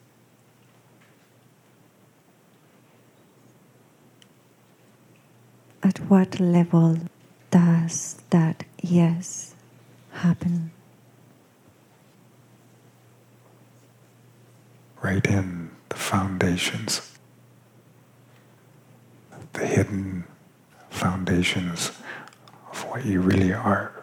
At 5.83 5.99
what 6.09 6.39
level 6.39 6.97
does 7.51 8.21
that 8.31 8.63
yes 8.81 9.53
happen? 10.11 10.71
Right 15.01 15.25
in 15.25 15.71
the 15.89 15.95
foundations, 15.95 17.17
the 19.53 19.65
hidden 19.65 20.25
foundations 20.89 21.91
of 22.71 22.85
what 22.85 23.05
you 23.05 23.21
really 23.21 23.53
are. 23.53 23.93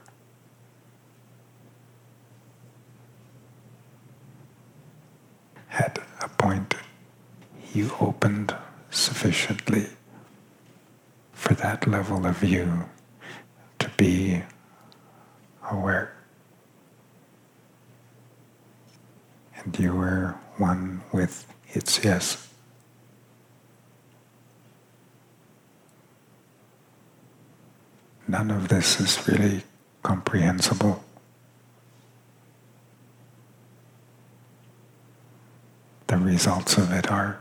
At 5.72 5.98
a 6.22 6.28
point, 6.28 6.74
you 7.74 7.90
opened 8.00 8.54
sufficiently 8.90 9.88
for 11.32 11.52
that 11.54 11.86
level 11.86 12.26
of 12.26 12.42
you 12.42 12.86
to 13.78 13.90
be 13.98 14.42
aware. 15.70 16.12
And 19.56 19.78
you 19.78 19.94
were 19.94 20.34
one 20.58 21.02
with 21.12 21.46
its 21.72 22.04
yes. 22.04 22.48
None 28.28 28.50
of 28.50 28.68
this 28.68 29.00
is 29.00 29.26
really 29.28 29.62
comprehensible. 30.02 31.04
The 36.08 36.16
results 36.16 36.76
of 36.76 36.92
it 36.92 37.10
are. 37.10 37.40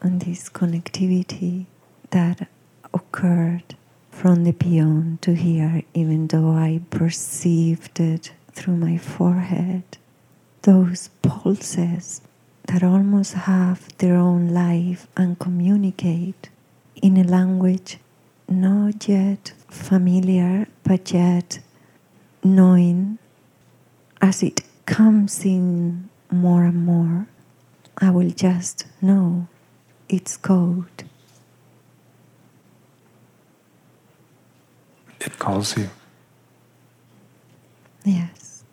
And 0.00 0.20
this 0.20 0.48
connectivity 0.48 1.66
that 2.10 2.48
occurred 2.94 3.74
from 4.10 4.44
the 4.44 4.52
beyond 4.52 5.22
to 5.22 5.34
here, 5.34 5.82
even 5.94 6.26
though 6.28 6.50
I 6.50 6.80
perceived 6.90 8.00
it 8.00 8.32
through 8.52 8.76
my 8.76 8.98
forehead, 8.98 9.98
those 10.62 11.08
pulses 11.22 12.20
that 12.68 12.82
almost 12.82 13.34
have 13.34 13.96
their 13.98 14.16
own 14.16 14.48
life 14.48 15.06
and 15.16 15.38
communicate 15.38 16.48
in 17.00 17.16
a 17.16 17.24
language 17.24 17.98
not 18.48 19.08
yet 19.08 19.52
familiar 19.68 20.66
but 20.84 21.12
yet 21.12 21.58
knowing 22.42 23.18
as 24.20 24.42
it 24.42 24.62
comes 24.86 25.44
in 25.44 26.08
more 26.30 26.64
and 26.64 26.84
more, 26.84 27.26
I 27.98 28.10
will 28.10 28.30
just 28.30 28.86
know 29.00 29.48
its 30.08 30.36
code. 30.36 31.04
It 35.20 35.38
calls 35.38 35.76
you. 35.76 35.88
Yes. 38.04 38.64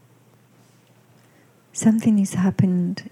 Something 1.71 2.19
is 2.19 2.35
happened 2.35 3.09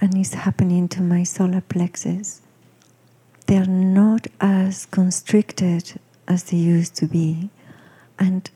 and 0.00 0.16
is 0.16 0.34
happening 0.34 0.88
to 0.88 1.02
my 1.02 1.24
solar 1.24 1.60
plexus. 1.60 2.40
They 3.46 3.56
are 3.56 3.66
not 3.66 4.26
as 4.40 4.86
constricted 4.86 5.98
as 6.28 6.44
they 6.44 6.56
used 6.56 6.94
to 6.96 7.06
be, 7.06 7.50
and 8.18 8.48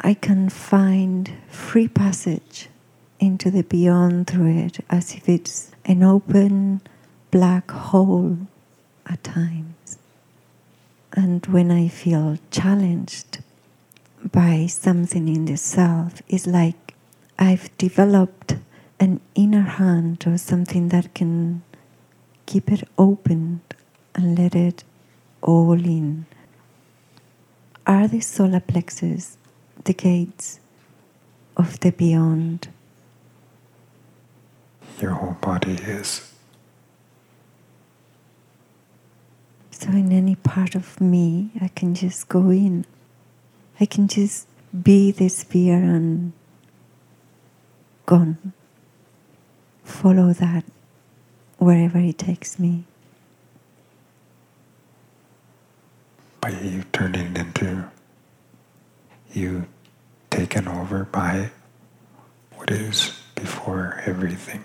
I 0.00 0.14
can 0.14 0.48
find 0.48 1.30
free 1.48 1.88
passage 1.88 2.68
into 3.18 3.50
the 3.50 3.62
beyond 3.62 4.26
through 4.28 4.56
it 4.56 4.84
as 4.88 5.14
if 5.14 5.28
it's 5.28 5.72
an 5.84 6.02
open 6.02 6.80
black 7.30 7.70
hole 7.70 8.38
at 9.06 9.22
times. 9.24 9.98
And 11.12 11.44
when 11.46 11.70
I 11.70 11.88
feel 11.88 12.38
challenged 12.50 13.40
by 14.32 14.66
something 14.66 15.28
in 15.28 15.46
the 15.46 15.56
self, 15.56 16.22
it's 16.28 16.46
like 16.46 16.94
I've 17.38 17.76
developed 17.78 18.56
an 18.98 19.20
inner 19.34 19.62
hand 19.62 20.24
or 20.26 20.38
something 20.38 20.88
that 20.90 21.14
can 21.14 21.62
keep 22.46 22.70
it 22.70 22.86
open 22.98 23.60
and 24.14 24.38
let 24.38 24.54
it 24.54 24.84
all 25.40 25.72
in. 25.72 26.26
Are 27.86 28.06
the 28.06 28.20
solar 28.20 28.60
plexus 28.60 29.36
the 29.84 29.94
gates 29.94 30.60
of 31.56 31.80
the 31.80 31.90
beyond? 31.90 32.68
Your 35.00 35.12
whole 35.12 35.36
body 35.40 35.72
is. 35.72 36.29
So, 39.80 39.88
in 39.92 40.12
any 40.12 40.34
part 40.34 40.74
of 40.74 41.00
me, 41.00 41.52
I 41.58 41.68
can 41.68 41.94
just 41.94 42.28
go 42.28 42.50
in. 42.50 42.84
I 43.80 43.86
can 43.86 44.08
just 44.08 44.46
be 44.82 45.10
this 45.10 45.38
sphere 45.38 45.78
and 45.78 46.34
gone. 48.04 48.52
Follow 49.82 50.34
that 50.34 50.64
wherever 51.56 51.96
it 51.96 52.18
takes 52.18 52.58
me. 52.58 52.84
By 56.42 56.50
you 56.50 56.84
turning 56.92 57.34
into 57.34 57.88
you 59.32 59.64
taken 60.28 60.68
over 60.68 61.04
by 61.04 61.52
what 62.56 62.70
is 62.70 63.18
before 63.34 64.02
everything. 64.04 64.62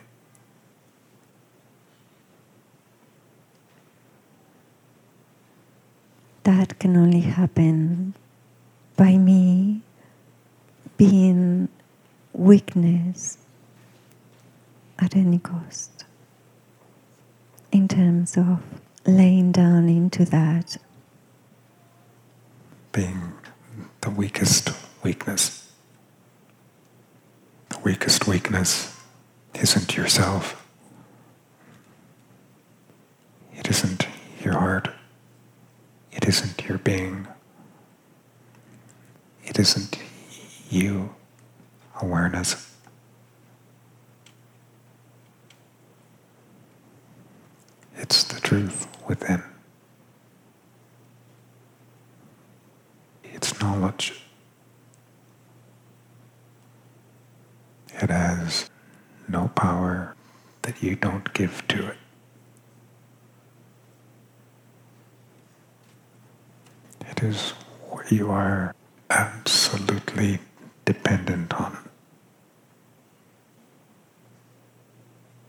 That 6.45 6.79
can 6.79 6.95
only 6.95 7.21
happen 7.21 8.13
by 8.95 9.17
me 9.17 9.81
being 10.95 11.69
weakness 12.33 13.37
at 14.99 15.15
any 15.15 15.39
cost 15.39 16.05
in 17.71 17.87
terms 17.87 18.37
of 18.37 18.61
laying 19.05 19.51
down 19.51 19.89
into 19.89 20.23
that 20.25 20.77
being 22.91 23.33
the 24.01 24.09
weakest 24.11 24.69
weakness. 25.03 25.71
The 27.69 27.79
weakest 27.79 28.27
weakness 28.27 28.95
isn't 29.55 29.97
yourself. 29.97 30.65
It 33.55 33.69
isn't 33.69 34.07
your 34.43 34.53
heart. 34.53 34.89
It 36.15 36.27
isn't 36.27 36.65
your 36.67 36.77
being. 36.79 37.27
It 39.43 39.59
isn't 39.59 39.99
you, 40.69 41.13
awareness. 42.01 42.73
It's 47.97 48.23
the 48.23 48.39
truth 48.39 48.87
within. 49.07 49.43
It's 53.23 53.59
knowledge. 53.59 54.21
It 58.01 58.09
has 58.09 58.69
no 59.27 59.49
power 59.55 60.15
that 60.63 60.81
you 60.81 60.95
don't 60.95 61.33
give 61.33 61.67
to 61.67 61.87
it. 61.87 61.97
It 67.09 67.23
is 67.23 67.51
what 67.89 68.11
you 68.11 68.29
are 68.31 68.73
absolutely 69.09 70.39
dependent 70.85 71.53
on. 71.53 71.77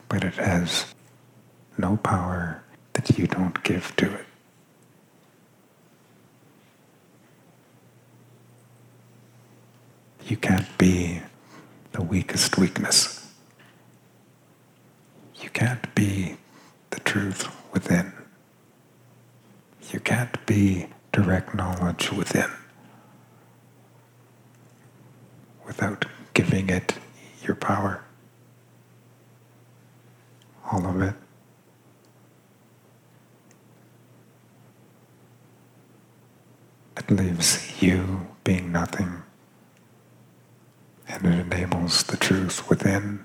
But 0.08 0.24
it 0.24 0.34
has 0.34 0.94
no 1.76 1.96
power 1.98 2.62
that 2.94 3.18
you 3.18 3.26
don't 3.26 3.62
give 3.62 3.94
to 3.96 4.06
it. 4.14 4.26
You 10.26 10.36
can't 10.36 10.66
be 10.78 11.22
the 11.92 12.02
weakest 12.02 12.58
weakness. 12.58 13.32
You 15.40 15.50
can't 15.50 15.94
be 15.94 16.36
the 16.90 17.00
truth 17.00 17.48
within. 17.72 18.12
You 19.92 20.00
can't 20.00 20.44
be 20.46 20.88
direct 21.16 21.54
knowledge 21.54 22.12
within 22.12 22.50
without 25.66 26.04
giving 26.34 26.68
it 26.68 26.92
your 27.42 27.56
power. 27.56 28.04
All 30.70 30.86
of 30.86 31.00
it. 31.00 31.14
It 36.98 37.10
leaves 37.10 37.82
you 37.82 38.26
being 38.44 38.70
nothing 38.70 39.22
and 41.08 41.24
it 41.24 41.38
enables 41.46 42.02
the 42.02 42.18
truth 42.18 42.68
within 42.68 43.24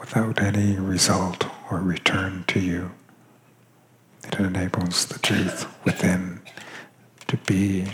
without 0.00 0.40
any 0.40 0.76
result 0.78 1.46
or 1.70 1.80
return 1.80 2.44
to 2.46 2.58
you. 2.58 2.90
It 4.26 4.40
enables 4.40 5.06
the 5.06 5.18
truth 5.18 5.66
within 5.84 6.40
to 7.28 7.36
be 7.38 7.86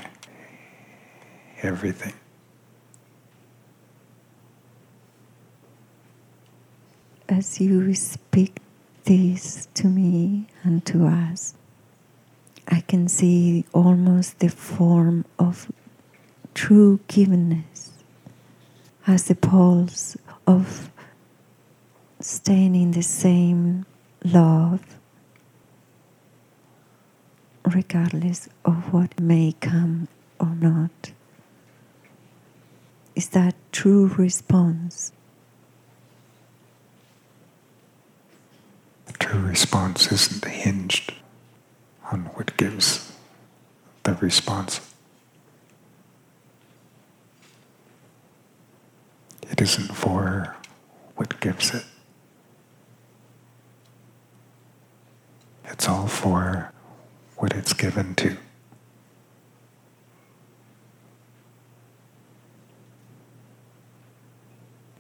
everything. 1.63 2.15
As 7.29 7.61
you 7.61 7.95
speak 7.95 8.61
this 9.05 9.69
to 9.75 9.87
me 9.87 10.47
and 10.63 10.85
to 10.87 11.07
us, 11.07 11.55
I 12.69 12.81
can 12.81 13.09
see 13.09 13.65
almost 13.73 14.39
the 14.39 14.49
form 14.49 15.25
of 15.39 15.71
true 16.55 17.01
givenness 17.09 17.91
as 19.07 19.25
the 19.25 19.35
pulse 19.35 20.17
of 20.47 20.91
staying 22.21 22.75
in 22.75 22.91
the 22.93 23.03
same 23.03 23.87
love, 24.25 25.00
regardless 27.71 28.49
of 28.65 28.93
what 28.93 29.19
may 29.21 29.55
come 29.61 30.09
or 30.39 30.55
not. 30.55 31.13
Is 33.15 33.29
that 33.31 33.55
true 33.73 34.07
response? 34.09 35.13
The 39.07 39.13
true 39.15 39.41
response 39.41 40.11
isn't 40.11 40.45
hinged 40.45 41.15
on 42.11 42.25
what 42.35 42.57
gives 42.57 43.13
the 44.03 44.15
response. 44.15 44.81
It 49.51 49.61
isn't 49.61 49.95
for 49.95 50.57
what 51.17 51.41
gives 51.41 51.75
it. 51.75 51.85
It's 55.67 55.89
all 55.89 56.07
for 56.07 56.73
what 57.41 57.55
it's 57.55 57.73
given 57.73 58.15
to. 58.15 58.37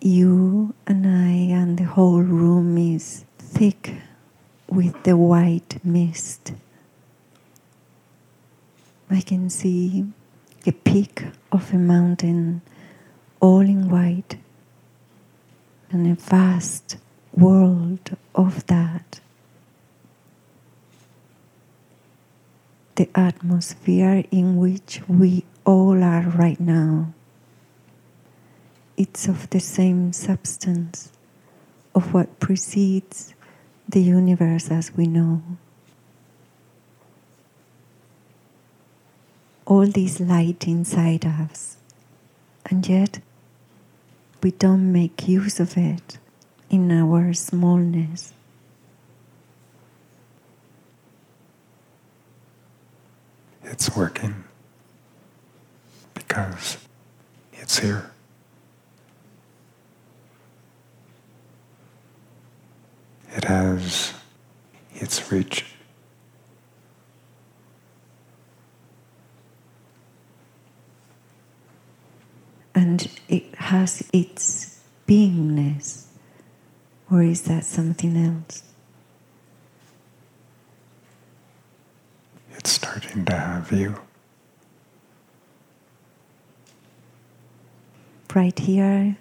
You 0.00 0.74
and 0.87 1.07
I 1.07 1.55
and 1.55 1.76
the 1.76 1.85
whole 1.85 2.22
room 2.22 2.79
is 2.79 3.26
thick 3.38 3.92
with 4.70 5.03
the 5.03 5.18
white 5.18 5.85
mist. 5.85 6.55
I 9.11 9.20
can 9.20 9.50
see 9.50 10.07
the 10.64 10.72
peak 10.72 11.24
of 11.53 11.74
a 11.74 11.76
mountain 11.76 12.62
all 13.40 13.61
in 13.61 13.90
white 13.90 14.37
and 15.90 16.11
a 16.11 16.14
vast 16.14 16.96
world 17.35 18.16
of 18.35 18.66
that. 18.68 19.20
The 23.00 23.08
atmosphere 23.14 24.24
in 24.30 24.58
which 24.58 25.00
we 25.08 25.46
all 25.64 26.04
are 26.04 26.28
right 26.36 26.60
now. 26.60 27.14
It's 28.94 29.26
of 29.26 29.48
the 29.48 29.58
same 29.58 30.12
substance 30.12 31.10
of 31.94 32.12
what 32.12 32.38
precedes 32.40 33.32
the 33.88 34.02
universe 34.02 34.70
as 34.70 34.94
we 34.94 35.06
know. 35.06 35.40
All 39.64 39.86
this 39.86 40.20
light 40.20 40.68
inside 40.68 41.24
us, 41.24 41.78
and 42.66 42.86
yet 42.86 43.20
we 44.42 44.50
don't 44.50 44.92
make 44.92 45.26
use 45.26 45.58
of 45.58 45.78
it 45.78 46.18
in 46.68 46.92
our 46.92 47.32
smallness. 47.32 48.34
It's 53.70 53.96
working 53.96 54.35
because 56.12 56.76
it's 57.52 57.78
here. 57.78 58.11
It 63.35 63.44
has 63.44 64.12
its 64.94 65.30
reach. 65.33 65.64
and 72.74 73.11
it 73.28 73.54
has 73.56 74.09
its 74.12 74.80
beingness, 75.06 76.06
or 77.11 77.22
is 77.22 77.42
that 77.42 77.64
something 77.64 78.16
else? 78.16 78.69
Starting 83.11 83.25
to 83.25 83.37
have 83.37 83.73
you. 83.73 83.96
Right 88.33 88.57
here 88.57 89.16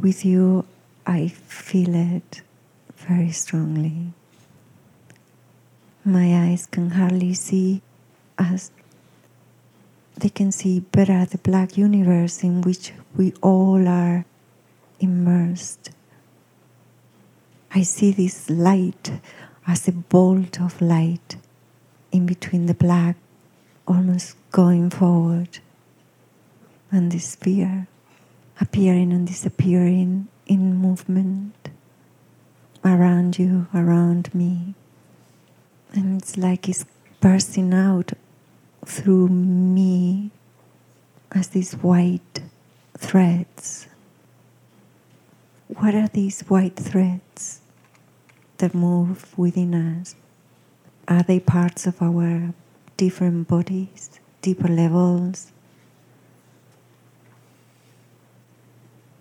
with 0.00 0.24
you, 0.24 0.64
I 1.06 1.28
feel 1.28 1.94
it 1.94 2.42
very 2.96 3.30
strongly. 3.30 4.14
My 6.04 6.48
eyes 6.48 6.66
can 6.66 6.90
hardly 6.90 7.34
see 7.34 7.82
as 8.36 8.72
they 10.16 10.30
can 10.30 10.50
see 10.50 10.80
better 10.80 11.24
the 11.24 11.38
black 11.38 11.78
universe 11.78 12.42
in 12.42 12.62
which 12.62 12.92
we 13.16 13.32
all 13.42 13.86
are 13.86 14.24
immersed. 14.98 15.90
I 17.72 17.82
see 17.82 18.10
this 18.10 18.50
light 18.50 19.20
as 19.68 19.86
a 19.86 19.92
bolt 19.92 20.60
of 20.60 20.82
light 20.82 21.36
in 22.12 22.26
between 22.26 22.66
the 22.66 22.74
black, 22.74 23.16
almost 23.86 24.36
going 24.50 24.90
forward, 24.90 25.58
and 26.90 27.10
the 27.12 27.18
sphere 27.18 27.86
appearing 28.60 29.12
and 29.12 29.26
disappearing 29.26 30.28
in 30.46 30.76
movement 30.76 31.70
around 32.84 33.38
you, 33.38 33.66
around 33.74 34.34
me. 34.34 34.74
And 35.92 36.20
it's 36.20 36.36
like 36.36 36.68
it's 36.68 36.84
bursting 37.20 37.72
out 37.72 38.12
through 38.84 39.28
me 39.28 40.30
as 41.32 41.48
these 41.48 41.72
white 41.72 42.42
threads. 42.98 43.86
What 45.68 45.94
are 45.94 46.08
these 46.08 46.40
white 46.42 46.76
threads 46.76 47.60
that 48.58 48.74
move 48.74 49.36
within 49.38 49.74
us? 49.74 50.14
Are 51.10 51.22
they 51.22 51.40
parts 51.40 51.86
of 51.86 52.00
our 52.00 52.54
different 52.96 53.48
bodies, 53.48 54.20
deeper 54.40 54.68
levels? 54.68 55.52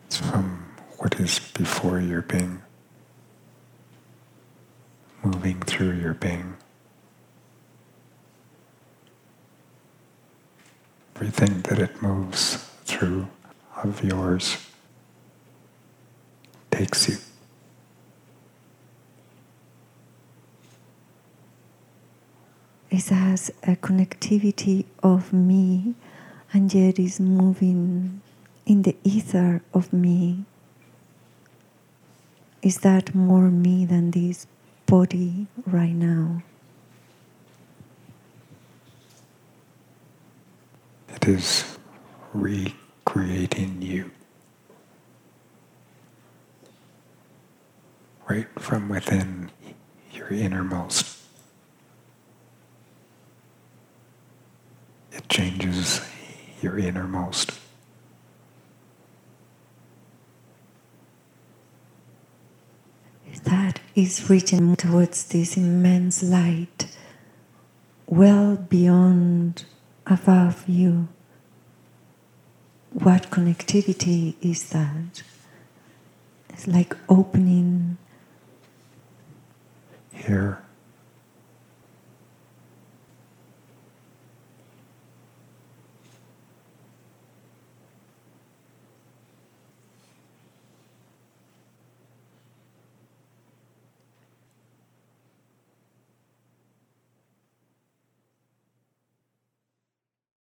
It's 0.06 0.18
from 0.18 0.76
what 1.00 1.20
is 1.20 1.40
before 1.40 2.00
your 2.00 2.22
being, 2.22 2.62
moving 5.24 5.60
through 5.62 5.94
your 5.94 6.14
being. 6.14 6.56
everything 11.20 11.62
that 11.64 11.78
it 11.80 12.02
moves 12.02 12.56
through 12.86 13.28
of 13.84 14.02
yours 14.02 14.58
takes 16.72 17.10
you. 17.10 17.18
It 22.92 23.06
has 23.10 23.52
a 23.64 23.76
connectivity 23.76 24.86
of 25.04 25.32
me 25.32 25.94
and 26.52 26.74
yet 26.74 26.98
is 26.98 27.20
moving 27.20 28.22
in 28.66 28.82
the 28.82 28.96
ether 29.04 29.62
of 29.74 29.94
me. 29.94 30.46
Is 32.64 32.80
that 32.80 33.14
more 33.14 33.50
me 33.52 33.86
than 33.86 34.12
this 34.12 34.48
body 34.88 35.48
right 35.68 35.94
now? 35.94 36.42
It 41.10 41.28
is 41.28 41.78
recreating 42.34 43.82
you. 43.82 44.12
Right 48.28 48.48
from 48.60 48.90
within 48.90 49.52
your 50.12 50.30
innermost. 50.30 51.18
It 55.12 55.19
changes 55.30 56.02
your 56.62 56.80
innermost. 56.80 57.54
That 63.46 63.80
is 63.96 64.30
reaching 64.30 64.76
towards 64.76 65.28
this 65.30 65.58
immense 65.58 66.24
light, 66.24 66.88
well 68.08 68.58
beyond 68.58 69.66
above 70.08 70.68
you. 70.70 71.08
What 72.94 73.32
connectivity 73.32 74.36
is 74.42 74.70
that? 74.70 75.24
It's 76.50 76.68
like 76.68 76.96
opening. 77.10 77.98
Here 80.14 80.64